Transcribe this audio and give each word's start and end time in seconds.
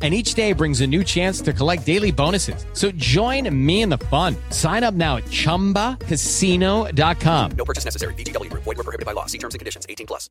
and 0.00 0.14
each 0.14 0.32
day 0.32 0.54
brings 0.54 0.80
a 0.80 0.86
new 0.86 1.04
chance 1.04 1.42
to 1.42 1.52
collect 1.52 1.84
daily 1.84 2.10
bonuses. 2.10 2.64
So 2.72 2.90
join 2.92 3.54
me 3.54 3.82
in 3.82 3.90
the 3.90 3.98
fun. 3.98 4.34
Sign 4.48 4.82
up 4.82 4.94
now 4.94 5.18
at 5.18 5.24
ChumbaCasino.com. 5.24 7.50
No 7.52 7.64
purchase 7.66 7.84
necessary. 7.84 8.14
VGW 8.14 8.48
Group. 8.48 8.62
Void 8.62 8.78
were 8.78 8.84
prohibited 8.84 9.04
by 9.04 9.12
law. 9.12 9.26
See 9.26 9.36
terms 9.36 9.54
and 9.54 9.58
conditions. 9.58 9.84
18 9.86 10.06
plus. 10.06 10.30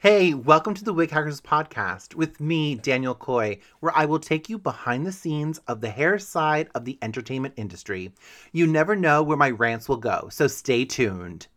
Hey, 0.00 0.32
welcome 0.32 0.74
to 0.74 0.84
the 0.84 0.92
Wig 0.92 1.10
Hackers 1.10 1.40
podcast 1.40 2.14
with 2.14 2.38
me, 2.38 2.76
Daniel 2.76 3.16
Koye, 3.16 3.58
where 3.80 3.90
I 3.96 4.04
will 4.04 4.20
take 4.20 4.48
you 4.48 4.56
behind 4.56 5.04
the 5.04 5.10
scenes 5.10 5.58
of 5.66 5.80
the 5.80 5.90
hair 5.90 6.20
side 6.20 6.68
of 6.76 6.84
the 6.84 6.96
entertainment 7.02 7.54
industry. 7.56 8.12
You 8.52 8.68
never 8.68 8.94
know 8.94 9.24
where 9.24 9.36
my 9.36 9.50
rants 9.50 9.88
will 9.88 9.96
go, 9.96 10.28
so 10.30 10.46
stay 10.46 10.84
tuned. 10.84 11.48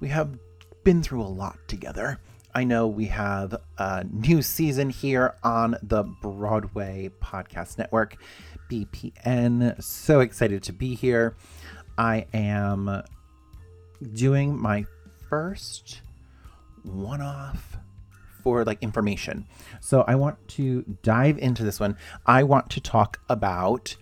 We 0.00 0.08
have 0.08 0.40
been 0.82 1.00
through 1.00 1.22
a 1.22 1.30
lot 1.30 1.60
together. 1.68 2.18
I 2.54 2.64
know 2.64 2.86
we 2.86 3.06
have 3.06 3.56
a 3.76 4.04
new 4.04 4.42
season 4.42 4.90
here 4.90 5.34
on 5.44 5.76
the 5.82 6.02
Broadway 6.02 7.10
Podcast 7.22 7.78
Network, 7.78 8.16
BPN. 8.70 9.82
So 9.82 10.20
excited 10.20 10.62
to 10.64 10.72
be 10.72 10.94
here. 10.94 11.36
I 11.96 12.26
am 12.32 13.02
doing 14.12 14.58
my 14.58 14.86
first 15.28 16.00
one 16.84 17.20
off 17.20 17.76
for 18.42 18.64
like 18.64 18.82
information. 18.82 19.46
So 19.80 20.04
I 20.08 20.14
want 20.14 20.36
to 20.48 20.82
dive 21.02 21.38
into 21.38 21.64
this 21.64 21.78
one. 21.78 21.96
I 22.26 22.44
want 22.44 22.70
to 22.70 22.80
talk 22.80 23.20
about 23.28 23.94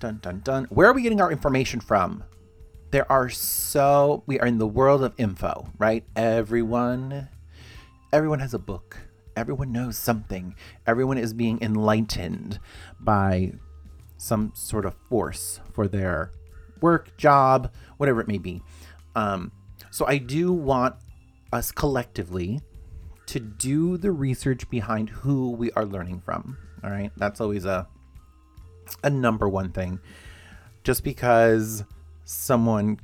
dun 0.00 0.20
dun 0.22 0.40
dun. 0.40 0.64
Where 0.70 0.88
are 0.88 0.92
we 0.92 1.02
getting 1.02 1.20
our 1.20 1.30
information 1.30 1.80
from? 1.80 2.24
There 2.92 3.10
are 3.10 3.28
so 3.28 4.22
we 4.26 4.40
are 4.40 4.46
in 4.46 4.58
the 4.58 4.66
world 4.66 5.02
of 5.02 5.14
info, 5.18 5.68
right? 5.78 6.04
Everyone 6.16 7.28
everyone 8.12 8.40
has 8.40 8.54
a 8.54 8.58
book. 8.58 8.98
Everyone 9.34 9.72
knows 9.72 9.96
something. 9.96 10.54
Everyone 10.86 11.16
is 11.16 11.32
being 11.32 11.58
enlightened 11.62 12.60
by 13.00 13.52
some 14.18 14.52
sort 14.54 14.84
of 14.84 14.94
force 15.08 15.60
for 15.72 15.88
their 15.88 16.30
work, 16.80 17.16
job, 17.16 17.72
whatever 17.96 18.20
it 18.20 18.28
may 18.28 18.38
be. 18.38 18.62
Um, 19.14 19.52
so 19.90 20.06
I 20.06 20.18
do 20.18 20.52
want 20.52 20.96
us 21.52 21.72
collectively 21.72 22.60
to 23.26 23.40
do 23.40 23.96
the 23.96 24.12
research 24.12 24.68
behind 24.68 25.08
who 25.08 25.50
we 25.50 25.70
are 25.72 25.86
learning 25.86 26.20
from. 26.24 26.58
All 26.84 26.90
right, 26.90 27.10
that's 27.16 27.40
always 27.40 27.64
a 27.64 27.88
a 29.02 29.10
number 29.10 29.48
one 29.48 29.70
thing. 29.72 30.00
Just 30.84 31.04
because 31.04 31.84
someone 32.24 32.98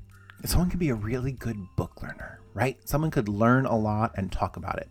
someone 0.45 0.71
could 0.71 0.79
be 0.79 0.91
a 0.91 0.95
really 0.95 1.33
good 1.33 1.59
book 1.77 2.03
learner, 2.03 2.41
right? 2.55 2.77
Someone 2.85 3.11
could 3.11 3.29
learn 3.29 3.67
a 3.67 3.77
lot 3.77 4.13
and 4.17 4.31
talk 4.31 4.57
about 4.57 4.79
it. 4.79 4.89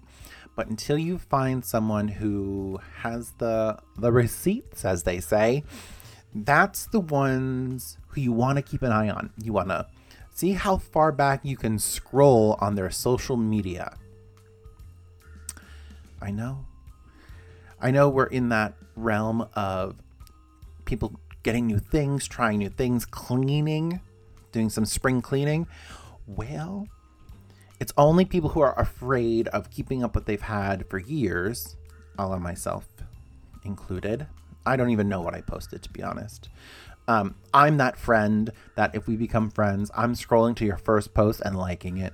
But 0.57 0.69
until 0.69 0.97
you 0.97 1.19
find 1.19 1.63
someone 1.63 2.07
who 2.07 2.79
has 3.01 3.31
the 3.37 3.77
the 3.95 4.11
receipts, 4.11 4.83
as 4.83 5.03
they 5.03 5.19
say, 5.19 5.63
that's 6.33 6.87
the 6.87 6.99
ones 6.99 7.99
who 8.07 8.21
you 8.21 8.31
want 8.31 8.57
to 8.57 8.63
keep 8.63 8.81
an 8.81 8.91
eye 8.91 9.09
on. 9.09 9.29
You 9.41 9.53
want 9.53 9.69
to 9.69 9.85
see 10.33 10.53
how 10.53 10.77
far 10.77 11.11
back 11.11 11.41
you 11.43 11.57
can 11.57 11.77
scroll 11.77 12.57
on 12.59 12.73
their 12.73 12.89
social 12.89 13.37
media. 13.37 13.97
I 16.19 16.31
know. 16.31 16.65
I 17.79 17.91
know 17.91 18.09
we're 18.09 18.25
in 18.25 18.49
that 18.49 18.73
realm 18.95 19.47
of 19.53 19.95
people 20.85 21.19
getting 21.43 21.67
new 21.67 21.77
things, 21.77 22.27
trying 22.27 22.57
new 22.57 22.69
things, 22.69 23.05
cleaning, 23.05 24.01
doing 24.51 24.71
some 24.71 24.85
spring 24.85 25.21
cleaning. 25.21 25.67
Well, 26.25 26.87
it's 27.79 27.93
only 27.97 28.25
people 28.25 28.49
who 28.49 28.61
are 28.61 28.77
afraid 28.79 29.47
of 29.49 29.69
keeping 29.69 30.03
up 30.03 30.15
what 30.15 30.25
they've 30.25 30.41
had 30.41 30.87
for 30.89 30.99
years, 30.99 31.75
a 32.17 32.27
la 32.27 32.39
myself 32.39 32.87
included. 33.63 34.27
I 34.65 34.75
don't 34.75 34.89
even 34.89 35.07
know 35.07 35.21
what 35.21 35.35
I 35.35 35.41
posted, 35.41 35.83
to 35.83 35.89
be 35.89 36.03
honest. 36.03 36.49
Um, 37.07 37.35
I'm 37.53 37.77
that 37.77 37.97
friend 37.97 38.51
that 38.75 38.93
if 38.93 39.07
we 39.07 39.15
become 39.15 39.49
friends, 39.49 39.89
I'm 39.95 40.13
scrolling 40.13 40.55
to 40.57 40.65
your 40.65 40.77
first 40.77 41.13
post 41.13 41.41
and 41.41 41.57
liking 41.57 41.97
it. 41.97 42.13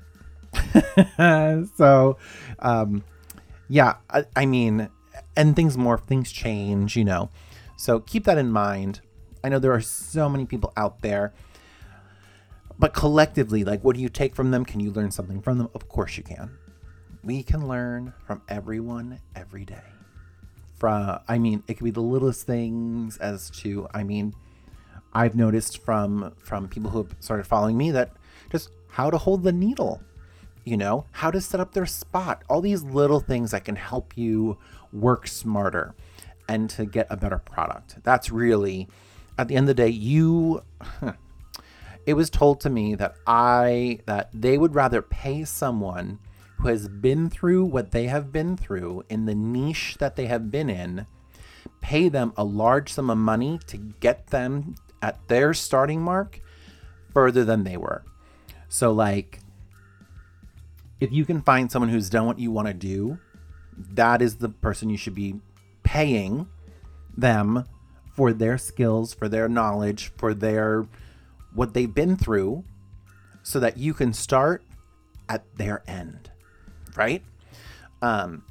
so, 1.77 2.17
um, 2.59 3.03
yeah, 3.69 3.95
I, 4.09 4.25
I 4.35 4.45
mean, 4.45 4.89
and 5.35 5.55
things 5.55 5.77
more, 5.77 5.97
things 5.97 6.31
change, 6.31 6.95
you 6.95 7.05
know. 7.05 7.29
So 7.77 8.01
keep 8.01 8.25
that 8.25 8.37
in 8.37 8.51
mind. 8.51 9.01
I 9.43 9.49
know 9.49 9.59
there 9.59 9.73
are 9.73 9.81
so 9.81 10.29
many 10.29 10.45
people 10.45 10.71
out 10.77 11.01
there 11.01 11.33
but 12.79 12.93
collectively, 12.93 13.63
like, 13.63 13.83
what 13.83 13.95
do 13.95 14.01
you 14.01 14.09
take 14.09 14.35
from 14.35 14.51
them? 14.51 14.65
Can 14.65 14.79
you 14.79 14.91
learn 14.91 15.11
something 15.11 15.41
from 15.41 15.57
them? 15.57 15.69
Of 15.73 15.87
course 15.87 16.17
you 16.17 16.23
can. 16.23 16.57
We 17.23 17.43
can 17.43 17.67
learn 17.67 18.13
from 18.25 18.41
everyone 18.49 19.19
every 19.35 19.65
day. 19.65 19.83
From, 20.73 21.19
I 21.27 21.37
mean, 21.37 21.63
it 21.67 21.75
could 21.75 21.85
be 21.85 21.91
the 21.91 22.01
littlest 22.01 22.45
things 22.45 23.17
as 23.17 23.49
to, 23.51 23.87
I 23.93 24.03
mean, 24.03 24.33
I've 25.13 25.35
noticed 25.35 25.83
from 25.83 26.33
from 26.39 26.67
people 26.67 26.89
who 26.89 27.03
have 27.03 27.15
started 27.19 27.45
following 27.45 27.77
me 27.77 27.91
that 27.91 28.13
just 28.49 28.69
how 28.89 29.09
to 29.09 29.17
hold 29.17 29.43
the 29.43 29.51
needle, 29.51 30.01
you 30.63 30.75
know, 30.75 31.05
how 31.11 31.29
to 31.31 31.39
set 31.39 31.59
up 31.59 31.73
their 31.73 31.85
spot, 31.85 32.43
all 32.49 32.61
these 32.61 32.83
little 32.83 33.19
things 33.19 33.51
that 33.51 33.65
can 33.65 33.75
help 33.75 34.17
you 34.17 34.57
work 34.91 35.27
smarter 35.27 35.93
and 36.49 36.69
to 36.71 36.85
get 36.85 37.07
a 37.09 37.17
better 37.17 37.37
product. 37.37 37.97
That's 38.03 38.31
really, 38.31 38.87
at 39.37 39.47
the 39.47 39.55
end 39.55 39.69
of 39.69 39.75
the 39.75 39.83
day, 39.83 39.89
you 39.89 40.63
it 42.05 42.13
was 42.15 42.29
told 42.29 42.59
to 42.61 42.69
me 42.69 42.95
that 42.95 43.15
I 43.25 43.99
that 44.05 44.29
they 44.33 44.57
would 44.57 44.75
rather 44.75 45.01
pay 45.01 45.45
someone 45.45 46.19
who 46.57 46.67
has 46.67 46.87
been 46.87 47.29
through 47.29 47.65
what 47.65 47.91
they 47.91 48.07
have 48.07 48.31
been 48.31 48.55
through 48.55 49.03
in 49.09 49.25
the 49.25 49.35
niche 49.35 49.97
that 49.99 50.15
they 50.15 50.27
have 50.27 50.49
been 50.51 50.69
in, 50.69 51.05
pay 51.81 52.09
them 52.09 52.33
a 52.37 52.43
large 52.43 52.93
sum 52.93 53.09
of 53.09 53.17
money 53.17 53.59
to 53.67 53.77
get 53.77 54.27
them 54.27 54.75
at 55.01 55.27
their 55.27 55.53
starting 55.53 56.01
mark 56.01 56.39
further 57.13 57.43
than 57.43 57.63
they 57.63 57.77
were. 57.77 58.03
So 58.69 58.91
like 58.91 59.39
if 60.99 61.11
you 61.11 61.25
can 61.25 61.41
find 61.41 61.69
someone 61.69 61.89
who's 61.89 62.09
done 62.09 62.25
what 62.25 62.39
you 62.39 62.51
want 62.51 62.67
to 62.69 62.73
do, 62.73 63.17
that 63.77 64.21
is 64.21 64.37
the 64.37 64.49
person 64.49 64.89
you 64.89 64.97
should 64.97 65.15
be 65.15 65.35
paying 65.83 66.47
them 67.15 67.65
for 68.15 68.31
their 68.31 68.57
skills, 68.57 69.13
for 69.13 69.27
their 69.27 69.49
knowledge, 69.49 70.13
for 70.17 70.33
their 70.33 70.85
what 71.53 71.73
they've 71.73 71.93
been 71.93 72.17
through 72.17 72.63
so 73.43 73.59
that 73.59 73.77
you 73.77 73.93
can 73.93 74.13
start 74.13 74.63
at 75.29 75.43
their 75.57 75.83
end, 75.87 76.31
right? 76.95 77.23
Um, 78.01 78.43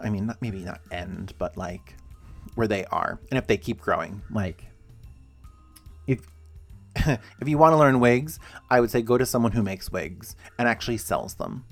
I 0.00 0.10
mean, 0.10 0.26
not, 0.26 0.40
maybe 0.40 0.60
not 0.60 0.80
end, 0.90 1.34
but 1.38 1.56
like 1.56 1.94
where 2.54 2.68
they 2.68 2.84
are, 2.86 3.18
and 3.30 3.38
if 3.38 3.46
they 3.46 3.56
keep 3.56 3.80
growing, 3.80 4.22
like 4.30 4.64
if 6.06 6.20
if 6.96 7.48
you 7.48 7.58
want 7.58 7.72
to 7.72 7.76
learn 7.76 8.00
wigs, 8.00 8.38
I 8.70 8.80
would 8.80 8.90
say 8.90 9.02
go 9.02 9.18
to 9.18 9.26
someone 9.26 9.52
who 9.52 9.62
makes 9.62 9.90
wigs 9.90 10.36
and 10.58 10.68
actually 10.68 10.98
sells 10.98 11.34
them 11.34 11.64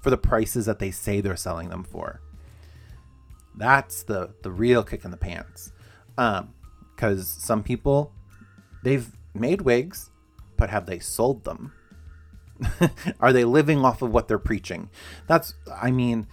for 0.00 0.10
the 0.10 0.16
prices 0.16 0.66
that 0.66 0.78
they 0.78 0.90
say 0.90 1.20
they're 1.20 1.36
selling 1.36 1.68
them 1.68 1.84
for. 1.84 2.20
That's 3.56 4.02
the 4.04 4.34
the 4.42 4.50
real 4.50 4.82
kick 4.82 5.04
in 5.04 5.10
the 5.10 5.16
pants, 5.16 5.72
because 6.16 6.40
um, 7.20 7.40
some 7.40 7.62
people 7.62 8.12
they've 8.82 9.10
made 9.34 9.62
wigs, 9.62 10.10
but 10.56 10.70
have 10.70 10.86
they 10.86 10.98
sold 10.98 11.44
them? 11.44 11.72
Are 13.20 13.32
they 13.32 13.44
living 13.44 13.84
off 13.84 14.02
of 14.02 14.12
what 14.12 14.28
they're 14.28 14.38
preaching? 14.38 14.90
That's, 15.26 15.54
I 15.74 15.90
mean, 15.90 16.26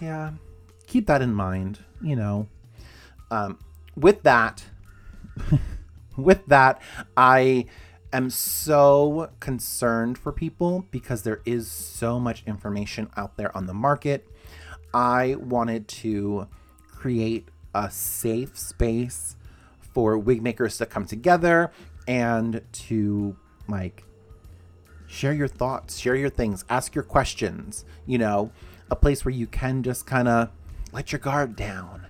yeah, 0.00 0.32
keep 0.86 1.06
that 1.06 1.22
in 1.22 1.34
mind, 1.34 1.80
you 2.00 2.16
know. 2.16 2.48
Um, 3.30 3.58
with 3.96 4.22
that, 4.22 4.64
with 6.16 6.46
that, 6.46 6.80
I 7.16 7.66
am 8.12 8.30
so 8.30 9.30
concerned 9.40 10.18
for 10.18 10.32
people 10.32 10.86
because 10.90 11.22
there 11.22 11.40
is 11.44 11.70
so 11.70 12.20
much 12.20 12.42
information 12.46 13.08
out 13.16 13.36
there 13.36 13.56
on 13.56 13.66
the 13.66 13.74
market. 13.74 14.28
I 14.92 15.36
wanted 15.38 15.88
to 15.88 16.46
create 16.90 17.48
a 17.74 17.90
safe 17.90 18.58
space 18.58 19.36
for 19.80 20.18
wig 20.18 20.42
makers 20.42 20.78
to 20.78 20.86
come 20.86 21.06
together 21.06 21.70
and 22.06 22.62
to 22.72 23.36
like 23.68 24.04
share 25.06 25.32
your 25.32 25.48
thoughts, 25.48 25.98
share 25.98 26.16
your 26.16 26.30
things, 26.30 26.64
ask 26.68 26.94
your 26.94 27.04
questions, 27.04 27.84
you 28.06 28.18
know, 28.18 28.50
a 28.90 28.96
place 28.96 29.24
where 29.24 29.34
you 29.34 29.46
can 29.46 29.82
just 29.82 30.06
kind 30.06 30.28
of 30.28 30.50
let 30.92 31.12
your 31.12 31.18
guard 31.18 31.56
down 31.56 32.06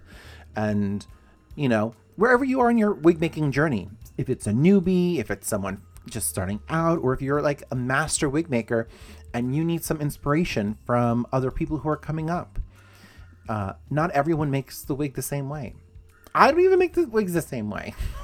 and, 0.56 1.06
you 1.55 1.69
know, 1.69 1.94
wherever 2.17 2.44
you 2.44 2.61
are 2.61 2.71
in 2.71 2.79
your 2.79 2.93
wig 2.93 3.21
making 3.21 3.53
journey, 3.53 3.89
if 4.19 4.29
it's 4.29 4.47
a 4.47 4.53
newbie, 4.53 5.19
if 5.19 5.31
it's 5.31 5.49
someone 5.49 5.83
just 6.06 6.29
starting 6.29 6.61
out, 6.69 6.99
or 6.99 7.12
if 7.12 7.23
you're 7.23 7.43
like 7.43 7.62
a 7.71 7.77
master 7.77 8.29
wig 8.29 8.50
maker 8.50 8.89
and 9.33 9.55
you 9.55 9.65
need 9.65 9.85
some 9.85 10.00
inspiration 10.00 10.77
from 10.85 11.27
other 11.33 11.50
people 11.50 11.79
who 11.79 11.89
are 11.89 11.97
coming 11.97 12.29
up. 12.29 12.59
Uh, 13.49 13.73
not 13.91 14.11
everyone 14.12 14.50
makes 14.50 14.83
the 14.83 14.94
wig 14.94 15.15
the 15.15 15.23
same 15.23 15.49
way. 15.49 15.75
I 16.35 16.50
don't 16.50 16.61
even 16.61 16.79
make 16.79 16.94
the 16.94 17.06
wigs 17.06 17.33
the 17.33 17.43
same 17.43 17.71
way. 17.71 17.94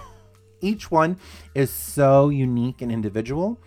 Each 0.60 0.90
one 0.90 1.18
is 1.54 1.70
so 1.70 2.28
unique 2.28 2.82
and 2.82 2.90
individual 2.90 3.58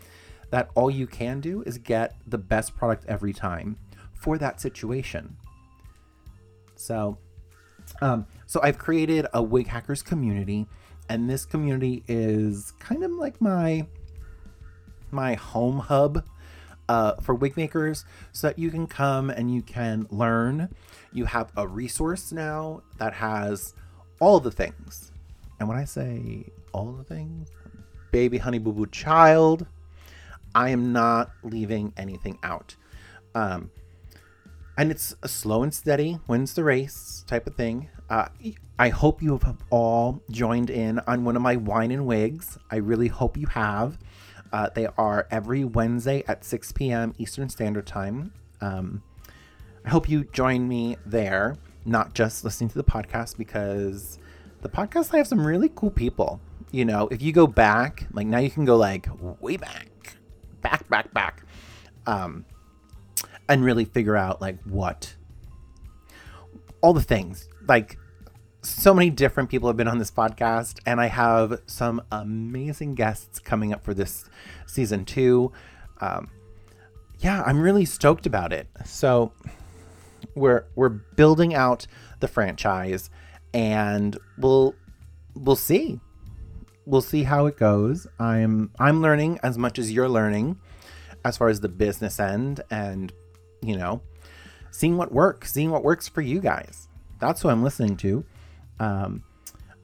that 0.52 0.70
all 0.76 0.92
you 0.92 1.08
can 1.08 1.40
do 1.40 1.64
is 1.64 1.78
get 1.78 2.16
the 2.28 2.38
best 2.38 2.76
product 2.76 3.06
every 3.08 3.34
time 3.34 3.78
for 4.14 4.38
that 4.38 4.62
situation. 4.62 5.38
So, 6.76 7.18
um, 8.02 8.28
so 8.46 8.60
I've 8.62 8.78
created 8.78 9.26
a 9.34 9.42
wig 9.42 9.68
hackers 9.68 10.02
community, 10.02 10.68
and 11.10 11.30
this 11.30 11.46
community 11.46 12.04
is 12.08 12.74
kind 12.80 13.04
of 13.04 13.12
like 13.12 13.42
my 13.42 13.88
my 15.10 15.34
home 15.34 15.80
hub 15.80 16.26
uh, 16.88 17.16
for 17.16 17.36
wig 17.36 17.58
makers, 17.58 18.06
so 18.32 18.48
that 18.48 18.60
you 18.60 18.70
can 18.70 18.88
come 18.88 19.30
and 19.30 19.54
you 19.54 19.62
can 19.62 20.08
learn. 20.10 20.70
You 21.14 21.26
have 21.26 21.52
a 21.56 21.68
resource 21.68 22.32
now 22.32 22.84
that 22.98 23.14
has 23.14 23.74
all 24.20 24.40
the 24.40 24.52
things, 24.52 25.12
and 25.60 25.68
when 25.70 25.78
I 25.78 25.86
say 25.86 26.46
all 26.74 26.92
the 26.92 27.04
things, 27.04 27.50
baby 28.12 28.38
honey 28.38 28.60
boo 28.60 28.72
boo 28.72 28.88
child, 28.88 29.66
I 30.54 30.70
am 30.70 30.92
not 30.92 31.32
leaving 31.44 31.94
anything 31.98 32.38
out. 32.44 32.76
Um, 33.34 33.72
and 34.78 34.92
it's 34.92 35.16
a 35.22 35.28
slow 35.28 35.64
and 35.64 35.74
steady 35.74 36.20
wins 36.28 36.54
the 36.54 36.64
race 36.64 37.24
type 37.28 37.48
of 37.48 37.56
thing. 37.56 37.90
Uh, 38.10 38.28
I 38.80 38.90
hope 38.90 39.22
you 39.22 39.38
have 39.44 39.58
all 39.70 40.22
joined 40.32 40.70
in 40.70 41.00
on 41.08 41.24
one 41.24 41.36
of 41.36 41.42
my 41.42 41.56
wine 41.56 41.92
and 41.92 42.06
wigs. 42.06 42.58
I 42.70 42.78
really 42.78 43.08
hope 43.08 43.38
you 43.38 43.48
have. 43.48 43.98
Uh, 44.52 44.70
they 44.74 44.88
are 44.98 45.28
every 45.32 45.64
Wednesday 45.64 46.24
at 46.28 46.44
6 46.44 46.72
p.m. 46.74 47.14
Eastern 47.18 47.48
Standard 47.48 47.88
Time. 47.88 48.34
Um, 48.60 49.04
I 49.86 49.90
hope 49.90 50.10
you 50.10 50.26
join 50.26 50.68
me 50.68 50.98
there, 51.06 51.56
not 51.86 52.14
just 52.14 52.44
listening 52.44 52.70
to 52.72 52.78
the 52.78 52.84
podcast, 52.84 53.38
because 53.38 54.20
the 54.62 54.70
podcast 54.70 55.14
I 55.14 55.18
have 55.18 55.28
some 55.28 55.46
really 55.46 55.72
cool 55.74 55.92
people. 55.92 56.42
You 56.72 56.86
know, 56.86 57.08
if 57.12 57.22
you 57.22 57.34
go 57.34 57.48
back, 57.48 58.08
like 58.14 58.28
now 58.28 58.40
you 58.40 58.50
can 58.50 58.66
go 58.66 58.78
like 58.78 59.08
way 59.42 59.58
back, 59.58 60.16
back, 60.62 60.88
back, 60.90 61.14
back. 61.14 61.44
Um, 62.08 62.46
and 63.48 63.64
really 63.64 63.86
figure 63.86 64.16
out 64.16 64.42
like 64.42 64.62
what 64.64 65.16
all 66.82 66.94
the 66.94 67.02
things. 67.02 67.50
Like 67.68 67.98
so 68.62 68.94
many 68.94 69.10
different 69.10 69.50
people 69.50 69.68
have 69.68 69.76
been 69.76 69.88
on 69.88 69.98
this 69.98 70.12
podcast 70.12 70.80
and 70.86 71.02
i 71.02 71.08
have 71.08 71.60
some 71.66 72.00
amazing 72.12 72.94
guests 72.94 73.40
coming 73.40 73.74
up 73.74 73.84
for 73.84 73.94
this 73.94 74.30
season 74.68 75.04
two. 75.04 75.52
Um, 76.00 76.30
yeah 77.20 77.44
i'm 77.44 77.60
really 77.60 77.86
stoked 77.86 78.26
about 78.26 78.54
it. 78.54 78.68
So 78.86 79.34
we're 80.36 80.66
we're 80.76 80.90
building 80.90 81.54
out 81.54 81.88
the 82.20 82.28
franchise 82.28 83.10
and 83.54 84.18
we'll 84.38 84.76
we'll 85.36 85.56
see 85.56 86.00
we'll 86.86 87.02
see 87.02 87.24
how 87.24 87.46
it 87.46 87.58
goes 87.58 88.08
i'm 88.20 88.72
i'm 88.80 89.02
learning 89.02 89.40
as 89.44 89.58
much 89.58 89.78
as 89.78 89.92
you're 89.92 90.10
learning 90.10 90.58
as 91.24 91.38
far 91.38 91.50
as 91.50 91.60
the 91.60 91.70
business 91.70 92.20
end 92.20 92.62
and 92.72 93.14
you 93.62 93.78
know, 93.78 94.02
seeing 94.72 94.98
what 94.98 95.12
works, 95.12 95.54
seeing 95.54 95.72
what 95.72 95.84
works 95.84 96.08
for 96.08 96.22
you 96.22 96.40
guys. 96.40 96.88
That's 97.20 97.44
what 97.44 97.52
I'm 97.52 97.64
listening 97.64 97.98
to. 97.98 98.26
Um, 98.80 99.24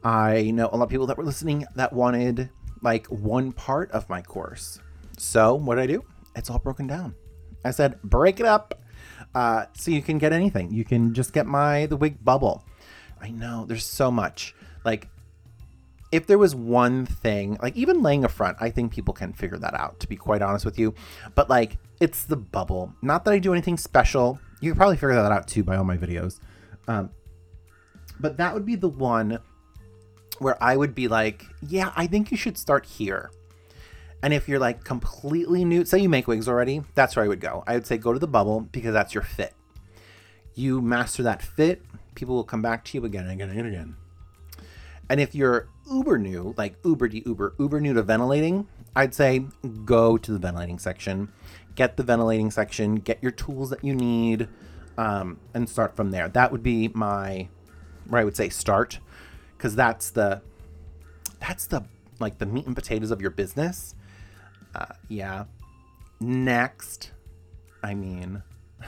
I 0.03 0.51
know 0.51 0.69
a 0.71 0.77
lot 0.77 0.85
of 0.85 0.89
people 0.89 1.07
that 1.07 1.17
were 1.17 1.23
listening 1.23 1.65
that 1.75 1.93
wanted 1.93 2.49
like 2.81 3.05
one 3.07 3.51
part 3.51 3.91
of 3.91 4.09
my 4.09 4.21
course. 4.21 4.79
So 5.17 5.55
what 5.55 5.75
did 5.75 5.81
I 5.81 5.87
do? 5.87 6.03
It's 6.35 6.49
all 6.49 6.59
broken 6.59 6.87
down. 6.87 7.15
I 7.63 7.71
said, 7.71 8.01
break 8.01 8.39
it 8.39 8.45
up. 8.45 8.81
Uh, 9.35 9.65
so 9.73 9.91
you 9.91 10.01
can 10.01 10.17
get 10.17 10.33
anything. 10.33 10.71
You 10.71 10.85
can 10.85 11.13
just 11.13 11.33
get 11.33 11.45
my 11.45 11.85
the 11.85 11.97
wig 11.97 12.23
bubble. 12.23 12.65
I 13.21 13.29
know 13.29 13.65
there's 13.65 13.85
so 13.85 14.09
much. 14.09 14.55
Like 14.85 15.09
if 16.11 16.25
there 16.27 16.37
was 16.37 16.55
one 16.55 17.05
thing, 17.05 17.57
like 17.61 17.75
even 17.75 18.01
laying 18.01 18.23
a 18.23 18.29
front, 18.29 18.57
I 18.59 18.69
think 18.69 18.91
people 18.91 19.13
can 19.13 19.33
figure 19.33 19.57
that 19.57 19.73
out, 19.73 19.99
to 19.99 20.07
be 20.07 20.15
quite 20.15 20.41
honest 20.41 20.65
with 20.65 20.79
you. 20.79 20.93
But 21.35 21.49
like, 21.49 21.77
it's 21.99 22.23
the 22.23 22.37
bubble. 22.37 22.93
Not 23.01 23.25
that 23.25 23.33
I 23.33 23.39
do 23.39 23.51
anything 23.51 23.77
special. 23.77 24.39
You 24.61 24.71
can 24.71 24.77
probably 24.77 24.97
figure 24.97 25.15
that 25.15 25.31
out 25.31 25.47
too 25.47 25.63
by 25.63 25.75
all 25.75 25.83
my 25.83 25.97
videos. 25.97 26.39
Um, 26.87 27.09
but 28.19 28.37
that 28.37 28.53
would 28.53 28.65
be 28.65 28.75
the 28.75 28.87
one 28.87 29.39
where 30.39 30.61
I 30.63 30.77
would 30.77 30.95
be 30.95 31.07
like, 31.07 31.45
yeah, 31.61 31.91
I 31.95 32.07
think 32.07 32.31
you 32.31 32.37
should 32.37 32.57
start 32.57 32.85
here. 32.85 33.31
And 34.23 34.33
if 34.33 34.47
you're 34.47 34.59
like 34.59 34.83
completely 34.83 35.65
new, 35.65 35.85
say 35.85 35.99
you 35.99 36.09
make 36.09 36.27
wigs 36.27 36.47
already, 36.47 36.81
that's 36.95 37.15
where 37.15 37.25
I 37.25 37.27
would 37.27 37.41
go. 37.41 37.63
I 37.67 37.73
would 37.73 37.85
say 37.85 37.97
go 37.97 38.13
to 38.13 38.19
the 38.19 38.27
bubble 38.27 38.61
because 38.61 38.93
that's 38.93 39.13
your 39.13 39.23
fit. 39.23 39.53
You 40.55 40.81
master 40.81 41.21
that 41.23 41.41
fit, 41.41 41.83
people 42.15 42.35
will 42.35 42.43
come 42.43 42.61
back 42.61 42.83
to 42.85 42.97
you 42.97 43.05
again 43.05 43.25
and 43.25 43.33
again 43.33 43.49
and 43.49 43.67
again. 43.67 43.95
And 45.09 45.19
if 45.19 45.33
you're 45.33 45.69
uber 45.89 46.17
new, 46.17 46.53
like 46.57 46.75
uber 46.83 47.07
de 47.07 47.23
uber, 47.25 47.55
uber 47.59 47.79
new 47.79 47.93
to 47.93 48.03
ventilating, 48.03 48.67
I'd 48.95 49.13
say 49.13 49.45
go 49.85 50.17
to 50.17 50.31
the 50.31 50.39
ventilating 50.39 50.79
section, 50.79 51.31
get 51.75 51.97
the 51.97 52.03
ventilating 52.03 52.51
section, 52.51 52.95
get 52.95 53.21
your 53.21 53.31
tools 53.31 53.69
that 53.69 53.83
you 53.83 53.95
need, 53.95 54.49
um, 54.97 55.39
and 55.53 55.69
start 55.69 55.95
from 55.95 56.11
there. 56.11 56.27
That 56.27 56.51
would 56.51 56.63
be 56.63 56.89
my, 56.89 57.47
where 58.07 58.21
I 58.21 58.23
would 58.23 58.35
say 58.35 58.49
start, 58.49 58.99
because 59.55 59.75
that's 59.75 60.09
the, 60.09 60.41
that's 61.39 61.67
the 61.67 61.85
like 62.19 62.39
the 62.39 62.45
meat 62.45 62.65
and 62.65 62.75
potatoes 62.75 63.11
of 63.11 63.21
your 63.21 63.29
business. 63.29 63.95
Uh, 64.73 64.85
yeah. 65.07 65.45
Next, 66.19 67.11
I 67.83 67.93
mean, 67.93 68.41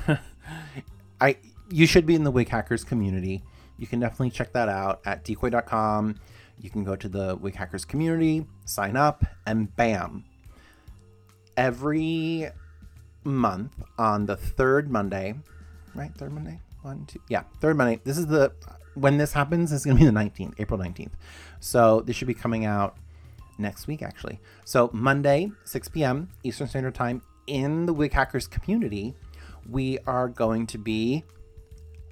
I 1.22 1.38
you 1.72 1.86
should 1.86 2.06
be 2.06 2.16
in 2.16 2.24
the 2.24 2.32
Wig 2.32 2.50
Hackers 2.50 2.84
community 2.84 3.44
you 3.80 3.88
can 3.88 4.00
definitely 4.00 4.30
check 4.30 4.52
that 4.54 4.70
out 4.70 5.02
at 5.06 5.24
decoy.com. 5.24 6.16
You 6.60 6.70
can 6.70 6.84
go 6.84 6.96
to 6.96 7.08
the 7.08 7.38
Wig 7.38 7.56
Hackers 7.56 7.86
community, 7.86 8.46
sign 8.66 8.98
up, 8.98 9.24
and 9.48 9.74
bam. 9.76 10.26
Every 11.56 12.50
month 13.24 13.82
on 13.98 14.26
the 14.26 14.36
third 14.36 14.92
Monday, 14.92 15.36
right? 15.96 16.14
Third 16.16 16.34
Monday? 16.34 16.60
One, 16.82 17.06
two. 17.06 17.22
Yeah, 17.30 17.44
third 17.62 17.78
Monday. 17.78 18.02
This 18.04 18.18
is 18.18 18.28
the, 18.28 18.52
when 18.96 19.18
this 19.18 19.32
happens, 19.32 19.72
it's 19.72 19.86
going 19.86 19.98
to 19.98 20.04
be 20.04 20.06
the 20.06 20.16
19th, 20.16 20.56
April 20.60 20.80
19th. 20.80 21.14
So 21.62 22.02
this 22.02 22.16
should 22.16 22.28
be 22.28 22.34
coming 22.34 22.66
out 22.66 22.98
next 23.58 23.88
week, 23.88 24.02
actually. 24.02 24.40
So 24.66 24.90
Monday, 24.92 25.52
6 25.64 25.88
p.m. 25.90 26.30
Eastern 26.44 26.68
Standard 26.68 26.96
Time 26.96 27.22
in 27.48 27.86
the 27.86 27.94
Wig 27.94 28.12
Hackers 28.12 28.48
community, 28.48 29.14
we 29.70 30.00
are 30.08 30.28
going 30.28 30.68
to 30.68 30.78
be 30.78 31.24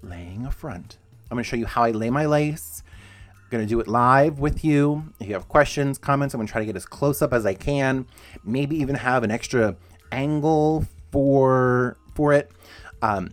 laying 0.02 0.46
a 0.46 0.52
front 0.52 0.98
I'm 1.30 1.36
going 1.36 1.44
to 1.44 1.50
show 1.50 1.58
you 1.58 1.66
how 1.66 1.84
I 1.84 1.92
lay 1.92 2.10
my 2.10 2.26
lace. 2.26 2.84
I'm 3.36 3.50
going 3.50 3.64
to 3.64 3.70
do 3.70 3.80
it 3.80 3.88
live 3.88 4.40
with 4.40 4.64
you. 4.64 5.14
If 5.20 5.28
you 5.28 5.34
have 5.34 5.48
questions, 5.48 5.98
comments, 5.98 6.34
I'm 6.34 6.40
going 6.40 6.48
to 6.48 6.52
try 6.52 6.62
to 6.62 6.66
get 6.66 6.76
as 6.76 6.86
close 6.86 7.22
up 7.22 7.34
as 7.34 7.46
I 7.46 7.54
can. 7.54 8.08
Maybe 8.44 8.78
even 8.78 8.96
have 8.96 9.24
an 9.24 9.32
extra 9.32 9.76
angle 10.12 10.86
for 11.12 11.98
for 12.16 12.34
it. 12.34 12.52
Um, 13.02 13.32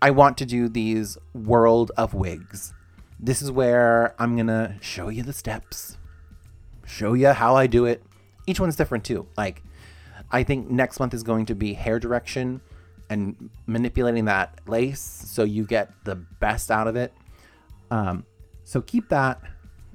I 0.00 0.10
want 0.10 0.38
to 0.38 0.46
do 0.46 0.68
these 0.68 1.18
world 1.34 1.92
of 1.96 2.14
wigs. 2.14 2.72
This 3.20 3.42
is 3.42 3.50
where 3.50 4.14
I'm 4.18 4.36
going 4.36 4.46
to 4.46 4.76
show 4.80 5.08
you 5.08 5.22
the 5.22 5.32
steps, 5.32 5.98
show 6.86 7.14
you 7.14 7.28
how 7.28 7.56
I 7.56 7.66
do 7.66 7.84
it. 7.84 8.02
Each 8.46 8.60
one's 8.60 8.76
different 8.76 9.04
too. 9.04 9.26
Like, 9.36 9.62
I 10.30 10.42
think 10.42 10.70
next 10.70 11.00
month 11.00 11.14
is 11.14 11.22
going 11.22 11.46
to 11.46 11.54
be 11.54 11.74
hair 11.74 11.98
direction 11.98 12.60
and 13.10 13.50
manipulating 13.66 14.26
that 14.26 14.60
lace 14.66 15.00
so 15.00 15.44
you 15.44 15.64
get 15.64 15.90
the 16.04 16.14
best 16.14 16.70
out 16.70 16.86
of 16.86 16.96
it. 16.96 17.12
Um, 17.90 18.24
so 18.64 18.80
keep 18.80 19.08
that 19.08 19.40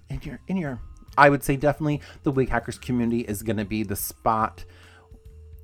in 0.10 0.20
your 0.24 0.40
in 0.48 0.58
your. 0.58 0.80
I 1.16 1.30
would 1.30 1.44
say 1.44 1.56
definitely 1.56 2.02
the 2.24 2.32
wig 2.32 2.50
hackers 2.50 2.80
community 2.80 3.22
is 3.22 3.44
going 3.44 3.58
to 3.58 3.66
be 3.66 3.84
the 3.84 3.96
spot. 3.96 4.66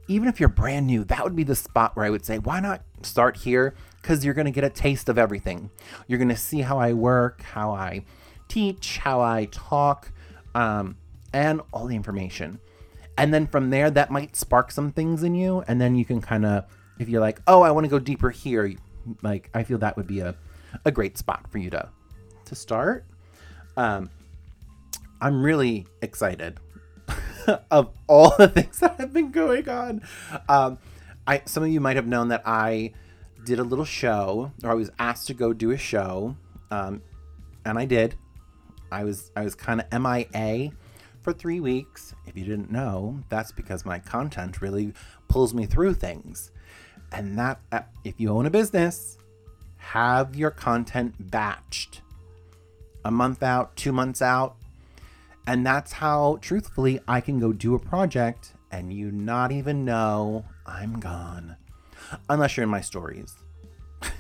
Even 0.07 0.27
if 0.27 0.39
you're 0.39 0.49
brand 0.49 0.87
new, 0.87 1.03
that 1.05 1.23
would 1.23 1.35
be 1.35 1.43
the 1.43 1.55
spot 1.55 1.95
where 1.95 2.05
I 2.05 2.09
would 2.09 2.25
say, 2.25 2.39
why 2.39 2.59
not 2.59 2.83
start 3.03 3.37
here? 3.37 3.75
Because 4.01 4.25
you're 4.25 4.33
going 4.33 4.45
to 4.45 4.51
get 4.51 4.63
a 4.63 4.69
taste 4.69 5.09
of 5.09 5.17
everything. 5.17 5.69
You're 6.07 6.19
going 6.19 6.29
to 6.29 6.35
see 6.35 6.61
how 6.61 6.79
I 6.79 6.93
work, 6.93 7.41
how 7.41 7.71
I 7.71 8.05
teach, 8.47 8.97
how 8.97 9.21
I 9.21 9.45
talk, 9.51 10.11
um, 10.55 10.97
and 11.33 11.61
all 11.71 11.85
the 11.85 11.95
information. 11.95 12.59
And 13.17 13.33
then 13.33 13.47
from 13.47 13.69
there, 13.69 13.91
that 13.91 14.11
might 14.11 14.35
spark 14.35 14.71
some 14.71 14.91
things 14.91 15.23
in 15.23 15.35
you. 15.35 15.63
And 15.67 15.79
then 15.79 15.95
you 15.95 16.05
can 16.05 16.21
kind 16.21 16.45
of, 16.45 16.65
if 16.99 17.09
you're 17.09 17.21
like, 17.21 17.41
oh, 17.47 17.61
I 17.61 17.71
want 17.71 17.85
to 17.85 17.89
go 17.89 17.99
deeper 17.99 18.29
here, 18.29 18.75
like, 19.23 19.49
I 19.53 19.63
feel 19.63 19.77
that 19.79 19.97
would 19.97 20.07
be 20.07 20.19
a, 20.19 20.35
a 20.85 20.91
great 20.91 21.17
spot 21.17 21.49
for 21.49 21.57
you 21.57 21.69
to, 21.71 21.89
to 22.45 22.55
start. 22.55 23.05
Um, 23.77 24.09
I'm 25.21 25.41
really 25.41 25.87
excited 26.01 26.59
of 27.71 27.89
all 28.07 28.35
the 28.37 28.47
things 28.47 28.79
that 28.79 28.99
have 28.99 29.13
been 29.13 29.31
going 29.31 29.67
on. 29.67 30.01
Um, 30.47 30.77
I 31.27 31.41
some 31.45 31.63
of 31.63 31.69
you 31.69 31.79
might 31.79 31.95
have 31.95 32.07
known 32.07 32.29
that 32.29 32.43
I 32.45 32.93
did 33.45 33.59
a 33.59 33.63
little 33.63 33.85
show, 33.85 34.51
or 34.63 34.71
I 34.71 34.73
was 34.73 34.89
asked 34.99 35.27
to 35.27 35.33
go 35.33 35.53
do 35.53 35.71
a 35.71 35.77
show, 35.77 36.35
um, 36.71 37.01
and 37.65 37.77
I 37.77 37.85
did. 37.85 38.15
I 38.91 39.03
was 39.03 39.31
I 39.35 39.43
was 39.43 39.55
kind 39.55 39.81
of 39.81 40.01
MIA 40.01 40.71
for 41.21 41.33
three 41.33 41.59
weeks. 41.59 42.13
If 42.25 42.37
you 42.37 42.45
didn't 42.45 42.71
know, 42.71 43.23
that's 43.29 43.51
because 43.51 43.85
my 43.85 43.99
content 43.99 44.61
really 44.61 44.93
pulls 45.27 45.53
me 45.53 45.65
through 45.65 45.95
things, 45.95 46.51
and 47.11 47.37
that 47.37 47.59
uh, 47.71 47.81
if 48.03 48.19
you 48.19 48.29
own 48.29 48.45
a 48.45 48.49
business, 48.49 49.17
have 49.77 50.35
your 50.35 50.51
content 50.51 51.29
batched 51.31 51.99
a 53.05 53.11
month 53.11 53.41
out, 53.43 53.75
two 53.75 53.91
months 53.91 54.21
out. 54.21 54.55
And 55.47 55.65
that's 55.65 55.93
how, 55.93 56.37
truthfully, 56.41 56.99
I 57.07 57.21
can 57.21 57.39
go 57.39 57.53
do 57.53 57.73
a 57.73 57.79
project 57.79 58.53
and 58.71 58.93
you 58.93 59.11
not 59.11 59.51
even 59.51 59.83
know 59.83 60.45
I'm 60.65 60.99
gone. 60.99 61.55
Unless 62.29 62.57
you're 62.57 62.65
in 62.65 62.69
my 62.69 62.81
stories. 62.81 63.35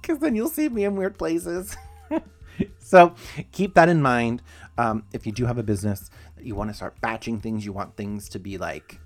Because 0.00 0.22
then 0.22 0.34
you'll 0.34 0.48
see 0.48 0.70
me 0.70 0.84
in 0.84 0.96
weird 0.96 1.18
places. 1.18 1.76
so 2.78 3.14
keep 3.52 3.74
that 3.74 3.90
in 3.90 4.00
mind. 4.00 4.40
Um, 4.78 5.04
if 5.12 5.26
you 5.26 5.32
do 5.32 5.44
have 5.44 5.58
a 5.58 5.62
business 5.62 6.08
you 6.42 6.54
want 6.54 6.70
to 6.70 6.74
start 6.74 7.00
batching 7.00 7.40
things, 7.40 7.64
you 7.64 7.72
want 7.72 7.96
things 7.96 8.28
to 8.30 8.38
be 8.38 8.58
like 8.58 9.00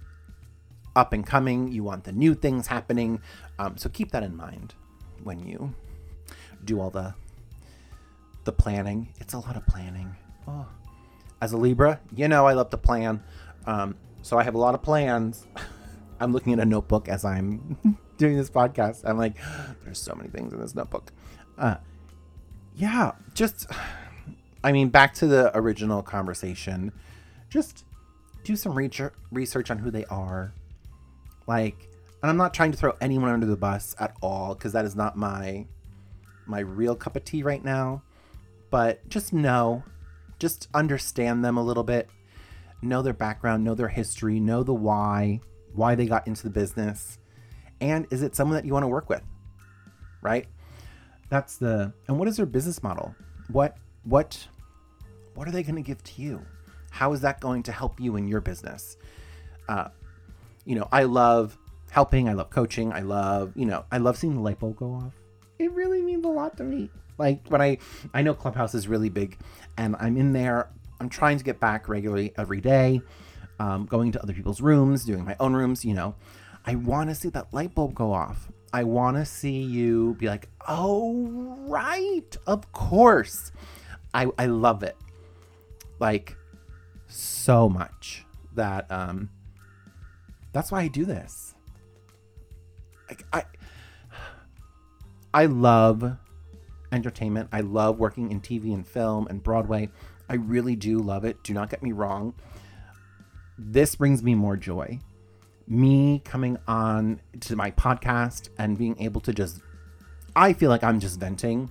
up 0.94 1.12
and 1.12 1.26
coming, 1.26 1.72
you 1.72 1.84
want 1.84 2.04
the 2.04 2.12
new 2.12 2.34
things 2.34 2.66
happening. 2.66 3.20
Um, 3.58 3.76
so 3.76 3.88
keep 3.88 4.12
that 4.12 4.22
in 4.22 4.37
mind 4.37 4.75
when 5.22 5.40
you 5.40 5.75
do 6.64 6.80
all 6.80 6.90
the 6.90 7.14
the 8.44 8.52
planning. 8.52 9.08
It's 9.20 9.34
a 9.34 9.38
lot 9.38 9.56
of 9.56 9.66
planning. 9.66 10.16
Oh. 10.49 10.66
As 11.40 11.52
a 11.52 11.56
Libra, 11.56 12.00
you 12.14 12.28
know 12.28 12.46
I 12.46 12.54
love 12.54 12.70
to 12.70 12.76
plan. 12.76 13.22
Um, 13.66 13.96
so 14.22 14.38
I 14.38 14.42
have 14.42 14.54
a 14.54 14.58
lot 14.58 14.75
of 14.75 14.82
plans. 14.82 15.46
I'm 16.20 16.32
looking 16.32 16.52
at 16.52 16.61
a 16.61 16.64
notebook 16.64 17.08
as 17.08 17.25
I'm 17.25 17.99
doing 18.16 18.37
this 18.37 18.50
podcast. 18.50 19.02
I'm 19.04 19.18
like, 19.18 19.37
there's 19.84 19.99
so 19.99 20.14
many 20.14 20.28
things 20.28 20.52
in 20.52 20.61
this 20.61 20.75
notebook. 20.75 21.12
Uh, 21.58 21.76
yeah, 22.75 23.12
just, 23.34 23.66
I 24.64 24.72
mean, 24.72 24.88
back 24.88 25.14
to 25.14 25.26
the 25.26 25.56
original 25.56 26.02
conversation. 26.02 26.92
Just 27.49 27.84
do 28.44 28.56
some 28.56 28.75
research 28.75 29.12
research 29.30 29.70
on 29.70 29.78
who 29.78 29.90
they 29.90 30.04
are. 30.06 30.52
Like, 31.46 31.88
and 32.22 32.30
I'm 32.30 32.37
not 32.37 32.54
trying 32.54 32.72
to 32.72 32.78
throw 32.78 32.94
anyone 33.00 33.30
under 33.30 33.46
the 33.46 33.56
bus 33.56 33.94
at 33.99 34.16
all 34.20 34.54
because 34.54 34.72
that 34.72 34.84
is 34.84 34.94
not 34.94 35.16
my 35.16 35.66
my 36.46 36.61
real 36.61 36.94
cup 36.94 37.16
of 37.16 37.25
tea 37.25 37.42
right 37.42 37.64
now. 37.64 38.02
But 38.70 39.08
just 39.08 39.32
know, 39.32 39.82
just 40.38 40.68
understand 40.75 41.44
them 41.44 41.56
a 41.56 41.62
little 41.62 41.84
bit. 41.84 42.08
Know 42.80 43.02
their 43.02 43.12
background, 43.12 43.64
know 43.64 43.75
their 43.75 43.88
history, 43.88 44.40
know 44.40 44.62
the 44.62 44.75
why, 44.75 45.40
why 45.75 45.94
they 45.94 46.06
got 46.06 46.26
into 46.26 46.42
the 46.42 46.50
business. 46.50 47.18
And 47.80 48.06
is 48.11 48.22
it 48.22 48.34
someone 48.34 48.56
that 48.56 48.64
you 48.64 48.72
want 48.72 48.84
to 48.84 48.88
work 48.88 49.08
with? 49.08 49.22
Right? 50.20 50.46
That's 51.28 51.56
the 51.56 51.92
and 52.08 52.18
what 52.18 52.28
is 52.28 52.37
their 52.37 52.46
business 52.46 52.82
model? 52.82 53.14
What 53.49 53.76
what 54.04 54.46
what 55.34 55.49
are 55.49 55.50
they 55.50 55.62
going 55.62 55.76
to 55.76 55.82
give 55.82 56.02
to 56.04 56.22
you? 56.22 56.44
How 56.90 57.12
is 57.12 57.20
that 57.22 57.40
going 57.40 57.62
to 57.64 57.72
help 57.72 58.00
you 58.00 58.16
in 58.16 58.28
your 58.28 58.40
business? 58.40 58.96
Uh, 59.68 59.88
you 60.64 60.75
know, 60.75 60.88
I 60.92 61.04
love 61.04 61.59
helping. 61.90 62.28
I 62.28 62.33
love 62.33 62.50
coaching. 62.50 62.92
I 62.92 63.00
love, 63.00 63.52
you 63.54 63.66
know, 63.66 63.85
I 63.92 63.99
love 63.99 64.16
seeing 64.16 64.35
the 64.35 64.40
light 64.40 64.59
bulb 64.59 64.76
go 64.76 64.95
off. 64.95 65.12
It 65.59 65.73
really 65.73 66.02
means 66.02 66.25
a 66.25 66.28
lot 66.28 66.57
to 66.57 66.64
me. 66.64 66.90
Like 67.19 67.47
when 67.49 67.61
I, 67.61 67.78
I 68.14 68.23
know 68.23 68.35
Clubhouse 68.35 68.75
is 68.75 68.88
really 68.88 69.09
big, 69.09 69.38
and 69.76 69.97
I'm 70.00 70.16
in 70.16 70.33
there. 70.33 70.71
I'm 71.00 71.09
trying 71.09 71.38
to 71.38 71.45
get 71.45 71.61
back 71.61 71.88
regularly 71.88 72.33
every 72.38 72.61
day, 72.61 73.00
um, 73.59 73.87
going 73.87 74.12
to 74.12 74.23
other 74.23 74.33
people's 74.33 74.61
rooms, 74.61 75.04
doing 75.04 75.25
my 75.25 75.37
own 75.38 75.54
rooms. 75.54 75.85
You 75.85 75.95
know, 75.95 76.14
I 76.64 76.76
want 76.76 77.11
to 77.11 77.14
see 77.14 77.28
that 77.31 77.52
light 77.52 77.75
bulb 77.75 77.95
go 77.95 78.12
off. 78.12 78.50
I 78.73 78.85
want 78.85 79.16
to 79.19 79.25
see 79.26 79.61
you 79.61 80.16
be 80.19 80.28
like, 80.28 80.49
oh 80.66 81.14
right, 81.69 82.37
of 82.47 82.73
course. 82.73 83.52
I 84.14 84.28
I 84.38 84.47
love 84.47 84.83
it, 84.83 84.97
like 86.00 86.37
so 87.09 87.69
much 87.69 88.25
that 88.54 88.90
um 88.90 89.31
that's 90.52 90.71
why 90.71 90.82
I 90.82 90.88
do 90.88 91.04
this. 91.04 91.54
Like 93.09 93.25
I 93.32 93.44
I 95.35 95.47
love 95.47 96.16
entertainment. 96.92 97.49
I 97.52 97.61
love 97.61 97.99
working 97.99 98.30
in 98.30 98.40
TV 98.40 98.75
and 98.75 98.87
film 98.87 99.26
and 99.28 99.42
Broadway. 99.42 99.88
I 100.28 100.35
really 100.35 100.76
do 100.76 100.99
love 100.99 101.25
it. 101.25 101.42
Do 101.42 101.54
not 101.54 101.71
get 101.71 101.82
me 101.82 101.92
wrong. 101.92 102.35
This 103.59 103.94
brings 103.94 104.23
me 104.23 104.35
more 104.35 104.56
joy. 104.56 105.00
Me 105.66 106.21
coming 106.25 106.59
on 106.68 107.21
to 107.40 107.56
my 107.56 107.71
podcast 107.71 108.50
and 108.59 108.76
being 108.76 108.99
able 109.00 109.21
to 109.23 109.32
just 109.32 109.61
I 110.35 110.52
feel 110.52 110.71
like 110.71 110.82
I'm 110.82 111.00
just 111.00 111.21
venting, 111.21 111.71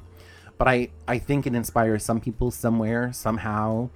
but 0.57 0.67
I 0.67 0.89
I 1.07 1.19
think 1.19 1.45
it 1.45 1.55
inspires 1.55 2.03
some 2.03 2.19
people 2.19 2.51
somewhere 2.51 3.11
somehow 3.13 3.89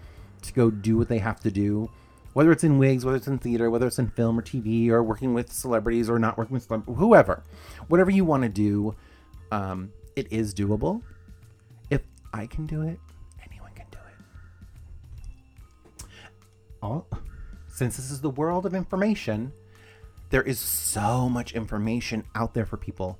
to 0.43 0.53
go 0.53 0.69
do 0.69 0.97
what 0.97 1.09
they 1.09 1.19
have 1.19 1.39
to 1.41 1.51
do 1.51 1.89
whether 2.35 2.51
it's 2.51 2.65
in 2.65 2.77
wigs, 2.77 3.05
whether 3.05 3.15
it's 3.15 3.27
in 3.27 3.37
theater, 3.37 3.71
whether 3.71 3.87
it's 3.87 3.97
in 3.97 4.09
film 4.09 4.37
or 4.37 4.41
TV, 4.41 4.89
or 4.89 5.01
working 5.01 5.33
with 5.33 5.53
celebrities 5.53 6.09
or 6.09 6.19
not 6.19 6.37
working 6.37 6.53
with 6.53 6.67
celeb- 6.67 6.97
whoever, 6.97 7.41
whatever 7.87 8.11
you 8.11 8.25
want 8.25 8.43
to 8.43 8.49
do, 8.49 8.93
um, 9.53 9.89
it 10.17 10.27
is 10.33 10.53
doable. 10.53 11.01
If 11.89 12.01
I 12.33 12.45
can 12.45 12.65
do 12.65 12.81
it, 12.81 12.99
anyone 13.49 13.71
can 13.73 13.85
do 13.89 13.97
it. 16.83 17.03
Since 17.69 17.95
this 17.95 18.11
is 18.11 18.19
the 18.19 18.29
world 18.29 18.65
of 18.65 18.73
information, 18.75 19.53
there 20.29 20.43
is 20.43 20.59
so 20.59 21.29
much 21.29 21.53
information 21.53 22.25
out 22.35 22.53
there 22.53 22.65
for 22.65 22.75
people. 22.75 23.17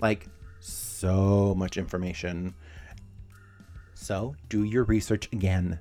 Like, 0.00 0.26
so 0.58 1.54
much 1.54 1.76
information. 1.76 2.54
So, 3.94 4.34
do 4.48 4.64
your 4.64 4.82
research 4.82 5.28
again. 5.32 5.78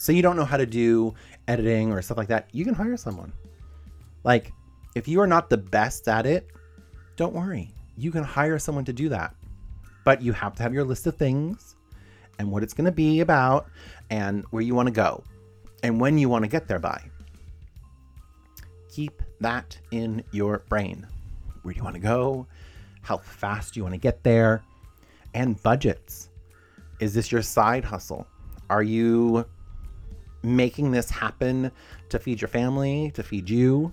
Say 0.00 0.14
you 0.14 0.22
don't 0.22 0.36
know 0.36 0.46
how 0.46 0.56
to 0.56 0.64
do 0.64 1.12
editing 1.46 1.92
or 1.92 2.00
stuff 2.00 2.16
like 2.16 2.28
that, 2.28 2.48
you 2.52 2.64
can 2.64 2.72
hire 2.72 2.96
someone. 2.96 3.34
Like, 4.24 4.50
if 4.94 5.06
you 5.06 5.20
are 5.20 5.26
not 5.26 5.50
the 5.50 5.58
best 5.58 6.08
at 6.08 6.24
it, 6.24 6.48
don't 7.16 7.34
worry. 7.34 7.70
You 7.98 8.10
can 8.10 8.24
hire 8.24 8.58
someone 8.58 8.86
to 8.86 8.94
do 8.94 9.10
that. 9.10 9.34
But 10.06 10.22
you 10.22 10.32
have 10.32 10.54
to 10.54 10.62
have 10.62 10.72
your 10.72 10.84
list 10.84 11.06
of 11.06 11.18
things 11.18 11.76
and 12.38 12.50
what 12.50 12.62
it's 12.62 12.72
going 12.72 12.86
to 12.86 12.92
be 12.92 13.20
about 13.20 13.66
and 14.08 14.46
where 14.48 14.62
you 14.62 14.74
want 14.74 14.86
to 14.86 14.90
go 14.90 15.22
and 15.82 16.00
when 16.00 16.16
you 16.16 16.30
want 16.30 16.44
to 16.44 16.48
get 16.48 16.66
there 16.66 16.78
by. 16.78 16.98
Keep 18.88 19.20
that 19.40 19.76
in 19.90 20.24
your 20.30 20.62
brain. 20.70 21.06
Where 21.60 21.74
do 21.74 21.78
you 21.78 21.84
want 21.84 21.96
to 21.96 22.00
go? 22.00 22.46
How 23.02 23.18
fast 23.18 23.74
do 23.74 23.80
you 23.80 23.84
want 23.84 23.96
to 23.96 24.00
get 24.00 24.22
there? 24.22 24.62
And 25.34 25.62
budgets. 25.62 26.30
Is 27.00 27.12
this 27.12 27.30
your 27.30 27.42
side 27.42 27.84
hustle? 27.84 28.26
Are 28.70 28.82
you 28.82 29.44
making 30.42 30.90
this 30.90 31.10
happen 31.10 31.70
to 32.08 32.18
feed 32.18 32.40
your 32.40 32.48
family, 32.48 33.10
to 33.14 33.22
feed 33.22 33.48
you. 33.48 33.92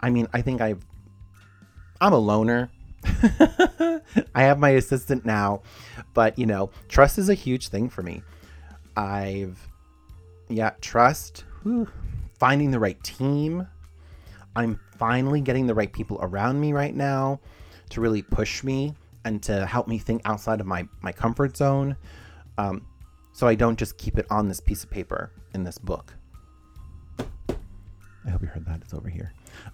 I 0.00 0.10
mean, 0.10 0.28
I 0.32 0.42
think 0.42 0.60
I've 0.60 0.84
I'm 2.00 2.12
a 2.12 2.18
loner. 2.18 2.70
I 4.34 4.42
have 4.42 4.58
my 4.58 4.70
assistant 4.70 5.24
now, 5.24 5.62
but 6.12 6.38
you 6.38 6.46
know, 6.46 6.70
trust 6.88 7.18
is 7.18 7.28
a 7.28 7.34
huge 7.34 7.68
thing 7.68 7.88
for 7.88 8.02
me. 8.02 8.22
I've 8.96 9.68
yeah, 10.48 10.72
trust, 10.80 11.44
whew, 11.62 11.88
finding 12.38 12.70
the 12.70 12.78
right 12.78 13.02
team. 13.02 13.66
I'm 14.56 14.78
finally 14.98 15.40
getting 15.40 15.66
the 15.66 15.74
right 15.74 15.92
people 15.92 16.18
around 16.22 16.60
me 16.60 16.72
right 16.72 16.94
now 16.94 17.40
to 17.90 18.00
really 18.00 18.22
push 18.22 18.62
me 18.62 18.94
and 19.24 19.42
to 19.42 19.66
help 19.66 19.88
me 19.88 19.98
think 19.98 20.22
outside 20.24 20.60
of 20.60 20.66
my 20.66 20.86
my 21.00 21.12
comfort 21.12 21.56
zone. 21.56 21.96
Um, 22.58 22.86
so 23.34 23.48
I 23.48 23.56
don't 23.56 23.76
just 23.76 23.98
keep 23.98 24.16
it 24.16 24.26
on 24.30 24.48
this 24.48 24.60
piece 24.60 24.84
of 24.84 24.90
paper 24.90 25.32
in 25.52 25.64
this 25.64 25.76
book. 25.76 26.14
I 27.18 28.30
hope 28.30 28.40
you 28.40 28.46
heard 28.48 28.64
that. 28.64 28.80
It's 28.80 28.94
over 28.94 29.08
here. 29.08 29.32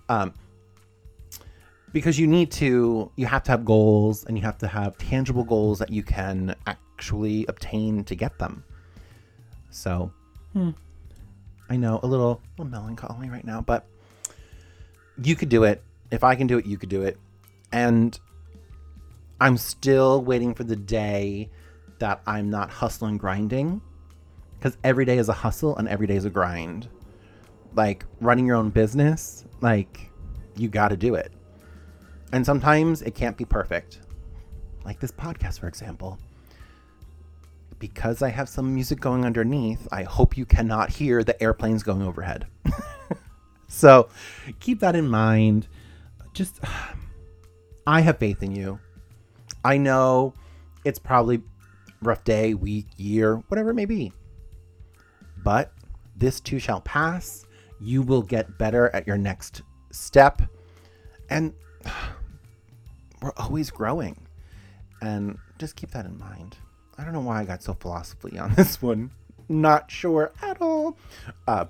Um, 0.09 0.33
because 1.93 2.19
you 2.19 2.27
need 2.27 2.51
to, 2.53 3.13
you 3.17 3.27
have 3.27 3.43
to 3.45 3.51
have 3.51 3.67
goals 3.67 4.25
and 4.25 4.37
you 4.37 4.43
have 4.45 4.57
to 4.59 4.67
have 4.67 4.97
tangible 4.97 5.45
goals 5.45 5.79
that 5.79 5.91
you 5.91 6.03
can 6.03 6.55
actually 6.67 7.45
obtain 7.49 8.03
to 8.05 8.15
get 8.15 8.39
them. 8.39 8.65
So, 9.69 10.11
hmm, 10.55 10.71
I 11.69 11.77
know 11.77 12.01
a 12.03 12.07
little, 12.07 12.41
a 12.59 12.63
little 12.63 12.71
melancholy 12.71 13.29
right 13.29 13.45
now, 13.45 13.61
but 13.61 13.87
you 15.23 15.37
could 15.37 15.51
do 15.51 15.65
it. 15.65 15.83
If 16.11 16.25
I 16.25 16.35
can 16.35 16.47
do 16.47 16.57
it, 16.57 16.65
you 16.65 16.79
could 16.79 16.89
do 16.89 17.03
it. 17.03 17.19
And 17.73 18.19
I'm 19.39 19.59
still 19.59 20.25
waiting 20.25 20.55
for 20.55 20.65
the 20.65 20.77
day 20.77 21.51
that 22.01 22.21
I'm 22.27 22.51
not 22.51 22.71
hustling 22.71 23.17
grinding 23.17 23.81
because 24.59 24.77
every 24.85 25.05
day 25.05 25.17
is 25.17 25.29
a 25.29 25.33
hustle 25.33 25.77
and 25.77 25.89
every 25.89 26.07
day 26.07 26.17
is 26.17 26.25
a 26.27 26.31
grind. 26.31 26.89
like 27.75 28.05
running 28.21 28.47
your 28.47 28.57
own 28.57 28.69
business, 28.69 29.45
like 29.61 30.11
you 30.57 30.69
got 30.69 30.89
to 30.89 30.97
do 30.97 31.15
it. 31.15 31.33
And 32.33 32.45
sometimes 32.45 33.03
it 33.03 33.15
can't 33.15 33.37
be 33.37 33.45
perfect. 33.45 34.01
Like 34.85 34.99
this 34.99 35.13
podcast, 35.13 35.61
for 35.61 35.69
example. 35.69 36.19
Because 37.79 38.23
I 38.23 38.29
have 38.29 38.49
some 38.49 38.75
music 38.75 39.01
going 39.01 39.25
underneath, 39.25 39.87
I 39.93 40.03
hope 40.03 40.37
you 40.37 40.45
cannot 40.45 40.91
hear 40.91 41.23
the 41.23 41.41
airplanes 41.43 41.83
going 41.83 42.03
overhead. 42.03 42.47
so 43.69 44.09
keep 44.59 44.81
that 44.81 44.97
in 44.97 45.09
mind. 45.09 45.69
Just, 46.35 46.61
I 47.87 48.01
have 48.01 48.19
faith 48.19 48.43
in 48.43 48.55
you. 48.55 48.81
I 49.65 49.77
know 49.77 50.35
it's 50.85 50.99
probably 50.99 51.43
rough 52.03 52.25
day, 52.25 52.55
week, 52.55 52.87
year, 52.97 53.37
whatever 53.49 53.71
it 53.71 53.75
may 53.75 53.85
be. 53.85 54.13
But 55.43 55.73
this 56.17 56.41
too 56.41 56.59
shall 56.59 56.81
pass. 56.81 57.47
You 57.81 58.03
will 58.03 58.23
get 58.23 58.59
better 58.59 58.95
at 58.95 59.07
your 59.07 59.19
next 59.19 59.63
step. 59.91 60.43
And 61.29 61.55
we're 63.23 63.33
always 63.37 63.71
growing. 63.71 64.27
And 65.03 65.39
just 65.59 65.77
keep 65.77 65.91
that 65.93 66.05
in 66.05 66.19
mind. 66.19 66.57
I 66.99 67.05
don't 67.05 67.13
know 67.13 67.21
why 67.21 67.41
I 67.41 67.45
got 67.45 67.63
so 67.63 67.75
philosophy 67.75 68.39
on 68.39 68.55
this 68.57 68.83
one. 68.83 69.11
Not 69.49 69.91
sure 69.91 70.33
at 70.43 70.61
all. 70.61 70.97
Uh, 71.47 71.65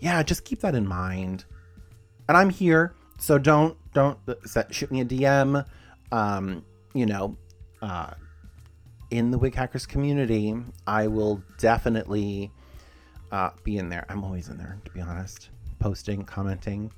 yeah, 0.00 0.22
just 0.22 0.44
keep 0.44 0.60
that 0.60 0.74
in 0.74 0.86
mind. 0.86 1.44
And 2.28 2.36
I'm 2.36 2.50
here, 2.50 2.94
so 3.18 3.38
don't 3.38 3.76
don't 3.94 4.18
shoot 4.70 4.90
me 4.90 5.00
a 5.00 5.04
DM. 5.04 5.64
Um, 6.12 6.64
you 6.92 7.06
know, 7.06 7.36
uh, 7.84 8.14
in 9.10 9.30
the 9.30 9.36
Wig 9.36 9.54
Hackers 9.54 9.84
community, 9.84 10.56
I 10.86 11.06
will 11.06 11.42
definitely 11.58 12.50
uh, 13.30 13.50
be 13.62 13.76
in 13.76 13.90
there. 13.90 14.06
I'm 14.08 14.24
always 14.24 14.48
in 14.48 14.56
there, 14.56 14.78
to 14.86 14.90
be 14.90 15.02
honest, 15.02 15.50
posting, 15.78 16.24
commenting, 16.24 16.90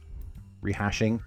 rehashing. 0.62 1.21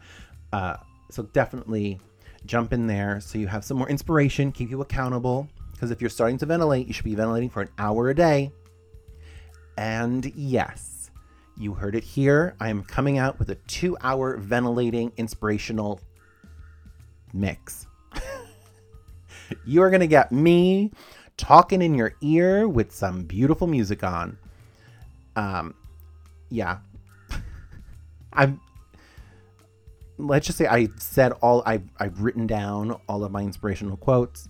Uh, 0.53 0.77
so 1.11 1.23
definitely 1.23 1.99
jump 2.45 2.71
in 2.71 2.87
there 2.87 3.19
so 3.19 3.37
you 3.37 3.47
have 3.47 3.65
some 3.65 3.77
more 3.77 3.89
inspiration, 3.89 4.53
keep 4.53 4.69
you 4.69 4.79
accountable. 4.79 5.47
Because 5.73 5.91
if 5.91 5.99
you're 5.99 6.09
starting 6.09 6.37
to 6.37 6.45
ventilate, 6.45 6.87
you 6.87 6.93
should 6.93 7.05
be 7.05 7.15
ventilating 7.15 7.49
for 7.49 7.61
an 7.61 7.69
hour 7.77 8.09
a 8.09 8.15
day. 8.15 8.51
And 9.77 10.25
yes, 10.35 11.11
you 11.57 11.73
heard 11.73 11.95
it 11.95 12.03
here. 12.03 12.55
I 12.61 12.69
am 12.69 12.83
coming 12.83 13.17
out 13.17 13.39
with 13.39 13.49
a 13.49 13.55
two 13.55 13.97
hour 14.01 14.37
ventilating 14.37 15.11
inspirational 15.17 15.99
mix. 17.33 17.87
you 19.65 19.81
are 19.81 19.89
going 19.89 20.01
to 20.01 20.07
get 20.07 20.31
me 20.31 20.91
talking 21.37 21.81
in 21.81 21.95
your 21.95 22.15
ear 22.21 22.67
with 22.67 22.93
some 22.93 23.23
beautiful 23.23 23.67
music 23.67 24.03
on. 24.03 24.37
Um, 25.35 25.73
yeah. 26.49 26.79
I'm 28.33 28.59
let's 30.17 30.45
just 30.45 30.57
say 30.57 30.67
I 30.67 30.89
said 30.97 31.31
all 31.41 31.63
I've, 31.65 31.89
I've 31.97 32.21
written 32.21 32.45
down 32.45 32.99
all 33.07 33.23
of 33.23 33.31
my 33.31 33.41
inspirational 33.41 33.97
quotes 33.97 34.49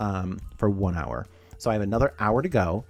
um, 0.00 0.38
for 0.56 0.70
one 0.70 0.96
hour. 0.96 1.26
So 1.58 1.70
I 1.70 1.72
have 1.72 1.82
another 1.82 2.14
hour 2.20 2.40
to 2.40 2.48
go. 2.48 2.84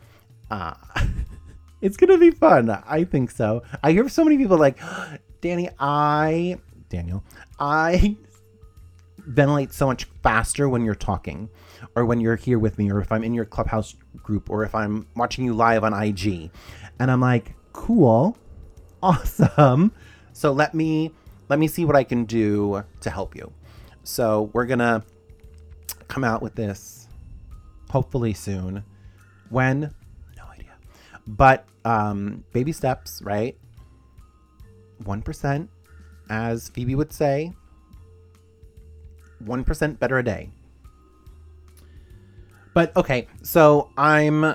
Uh, 0.51 0.75
it's 1.81 1.97
gonna 1.97 2.19
be 2.19 2.31
fun. 2.31 2.71
I 2.71 3.05
think 3.05 3.31
so. 3.31 3.63
I 3.83 3.93
hear 3.93 4.09
so 4.09 4.25
many 4.25 4.37
people 4.37 4.59
like, 4.59 4.79
Danny, 5.41 5.71
I 5.79 6.59
Daniel, 6.89 7.25
I 7.59 8.17
ventilate 9.29 9.73
so 9.73 9.87
much 9.87 10.05
faster 10.23 10.69
when 10.69 10.85
you're 10.85 10.95
talking, 10.95 11.49
or 11.95 12.05
when 12.05 12.21
you're 12.21 12.37
here 12.37 12.59
with 12.59 12.79
me, 12.79 12.91
or 12.91 13.01
if 13.01 13.13
I'm 13.13 13.23
in 13.23 13.35
your 13.35 13.45
clubhouse 13.45 13.95
group, 14.23 14.51
or 14.51 14.65
if 14.65 14.75
I'm 14.75 15.07
watching 15.15 15.45
you 15.45 15.55
live 15.55 15.85
on 15.85 15.93
IG, 15.95 16.51
and 16.99 17.11
I'm 17.11 17.21
like, 17.21 17.55
cool, 17.73 18.37
awesome. 19.03 19.93
So 20.33 20.53
let 20.53 20.75
me 20.75 21.13
let 21.49 21.59
me 21.59 21.69
see 21.69 21.85
what 21.85 21.97
I 21.97 22.05
can 22.05 22.25
do 22.25 22.83
to 23.01 23.11
help 23.11 23.37
you. 23.37 23.53
So 24.03 24.51
we're 24.53 24.67
gonna 24.67 25.05
come 26.09 26.25
out 26.25 26.43
with 26.43 26.55
this 26.55 27.09
hopefully 27.91 28.35
soon. 28.35 28.85
When? 29.51 29.95
No 30.37 30.45
idea. 30.53 30.77
But 31.27 31.67
um, 31.85 32.45
baby 32.53 32.73
steps, 32.73 33.23
right? 33.23 33.57
1%, 35.03 35.69
as 36.29 36.69
Phoebe 36.71 36.95
would 36.95 37.13
say, 37.13 37.53
1% 39.45 39.99
better 39.99 40.19
a 40.19 40.25
day. 40.25 40.51
But 42.75 42.95
okay, 42.97 43.27
so 43.43 43.91
I'm 43.97 44.45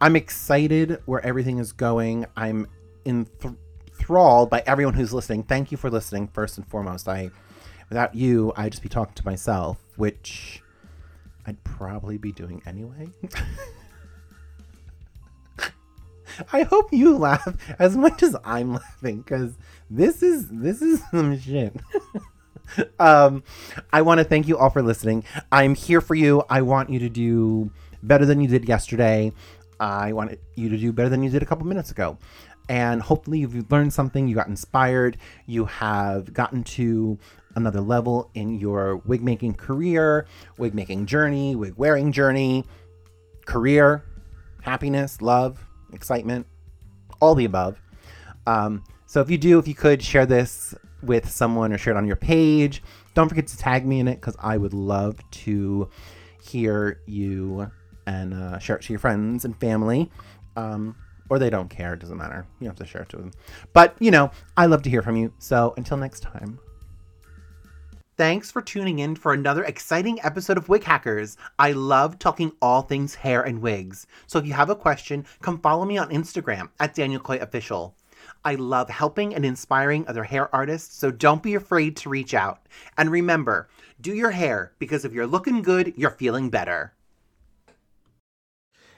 I'm 0.00 0.16
excited 0.16 1.02
where 1.06 1.24
everything 1.24 1.58
is 1.58 1.72
going. 1.72 2.26
I'm 2.36 2.66
enthralled 3.04 4.50
by 4.50 4.62
everyone 4.66 4.94
who's 4.94 5.12
listening. 5.12 5.42
Thank 5.42 5.70
you 5.70 5.76
for 5.76 5.90
listening, 5.90 6.28
first 6.28 6.56
and 6.58 6.66
foremost. 6.66 7.08
I, 7.08 7.30
without 7.88 8.14
you, 8.14 8.52
I'd 8.56 8.72
just 8.72 8.82
be 8.82 8.88
talking 8.88 9.14
to 9.14 9.24
myself, 9.24 9.78
which 9.96 10.62
I'd 11.46 11.62
probably 11.64 12.18
be 12.18 12.32
doing 12.32 12.62
anyway. 12.66 13.08
I 16.52 16.62
hope 16.62 16.92
you 16.92 17.16
laugh 17.16 17.56
as 17.78 17.96
much 17.96 18.22
as 18.22 18.36
I'm 18.44 18.74
laughing 18.74 19.18
because 19.22 19.54
this 19.90 20.22
is 20.22 20.48
this 20.48 20.82
is 20.82 21.02
some 21.10 21.38
shit. 21.38 21.76
um, 22.98 23.42
I 23.92 24.02
want 24.02 24.18
to 24.18 24.24
thank 24.24 24.48
you 24.48 24.58
all 24.58 24.70
for 24.70 24.82
listening. 24.82 25.24
I'm 25.52 25.74
here 25.74 26.00
for 26.00 26.14
you. 26.14 26.42
I 26.48 26.62
want 26.62 26.90
you 26.90 26.98
to 27.00 27.08
do 27.08 27.70
better 28.02 28.26
than 28.26 28.40
you 28.40 28.48
did 28.48 28.68
yesterday. 28.68 29.32
I 29.78 30.12
want 30.12 30.38
you 30.54 30.68
to 30.68 30.76
do 30.76 30.92
better 30.92 31.08
than 31.08 31.22
you 31.22 31.30
did 31.30 31.42
a 31.42 31.46
couple 31.46 31.66
minutes 31.66 31.90
ago. 31.90 32.18
And 32.68 33.00
hopefully, 33.00 33.38
you've 33.38 33.70
learned 33.70 33.92
something, 33.92 34.26
you 34.26 34.34
got 34.34 34.48
inspired, 34.48 35.18
you 35.46 35.66
have 35.66 36.32
gotten 36.32 36.64
to 36.64 37.16
another 37.54 37.80
level 37.80 38.30
in 38.34 38.58
your 38.58 38.96
wig 38.98 39.22
making 39.22 39.54
career, 39.54 40.26
wig 40.58 40.74
making 40.74 41.06
journey, 41.06 41.54
wig 41.54 41.74
wearing 41.76 42.10
journey, 42.10 42.64
career, 43.44 44.04
happiness, 44.62 45.22
love, 45.22 45.64
excitement, 45.96 46.46
all 47.20 47.34
the 47.34 47.44
above. 47.44 47.80
Um, 48.46 48.84
so 49.06 49.20
if 49.20 49.30
you 49.30 49.38
do, 49.38 49.58
if 49.58 49.66
you 49.66 49.74
could 49.74 50.02
share 50.02 50.26
this 50.26 50.74
with 51.02 51.28
someone 51.28 51.72
or 51.72 51.78
share 51.78 51.94
it 51.94 51.96
on 51.96 52.06
your 52.06 52.16
page, 52.16 52.82
don't 53.14 53.28
forget 53.28 53.46
to 53.48 53.56
tag 53.56 53.86
me 53.86 54.00
in 54.00 54.08
it 54.08 54.16
because 54.16 54.36
I 54.38 54.56
would 54.56 54.74
love 54.74 55.18
to 55.30 55.88
hear 56.42 57.00
you 57.06 57.70
and 58.06 58.34
uh, 58.34 58.58
share 58.58 58.76
it 58.76 58.82
to 58.82 58.92
your 58.92 59.00
friends 59.00 59.44
and 59.44 59.58
family. 59.58 60.10
Um, 60.56 60.96
or 61.28 61.38
they 61.38 61.50
don't 61.50 61.68
care. 61.68 61.94
It 61.94 62.00
doesn't 62.00 62.16
matter. 62.16 62.46
You 62.60 62.66
don't 62.66 62.78
have 62.78 62.86
to 62.86 62.90
share 62.90 63.02
it 63.02 63.08
to 63.10 63.16
them. 63.16 63.32
But, 63.72 63.96
you 63.98 64.12
know, 64.12 64.30
I 64.56 64.66
love 64.66 64.82
to 64.82 64.90
hear 64.90 65.02
from 65.02 65.16
you. 65.16 65.32
So 65.38 65.74
until 65.76 65.96
next 65.96 66.20
time. 66.20 66.60
Thanks 68.18 68.50
for 68.50 68.62
tuning 68.62 69.00
in 69.00 69.14
for 69.14 69.34
another 69.34 69.62
exciting 69.64 70.18
episode 70.22 70.56
of 70.56 70.70
Wig 70.70 70.82
Hackers. 70.84 71.36
I 71.58 71.72
love 71.72 72.18
talking 72.18 72.50
all 72.62 72.80
things 72.80 73.14
hair 73.14 73.42
and 73.42 73.60
wigs. 73.60 74.06
So 74.26 74.38
if 74.38 74.46
you 74.46 74.54
have 74.54 74.70
a 74.70 74.74
question, 74.74 75.26
come 75.42 75.58
follow 75.60 75.84
me 75.84 75.98
on 75.98 76.08
Instagram 76.08 76.70
at 76.80 76.94
Daniel 76.94 77.20
Koye 77.20 77.42
Official. 77.42 77.94
I 78.42 78.54
love 78.54 78.88
helping 78.88 79.34
and 79.34 79.44
inspiring 79.44 80.08
other 80.08 80.24
hair 80.24 80.48
artists, 80.54 80.96
so 80.96 81.10
don't 81.10 81.42
be 81.42 81.56
afraid 81.56 81.94
to 81.98 82.08
reach 82.08 82.32
out. 82.32 82.66
And 82.96 83.10
remember, 83.10 83.68
do 84.00 84.14
your 84.14 84.30
hair 84.30 84.72
because 84.78 85.04
if 85.04 85.12
you're 85.12 85.26
looking 85.26 85.60
good, 85.60 85.92
you're 85.98 86.08
feeling 86.08 86.48
better. 86.48 86.94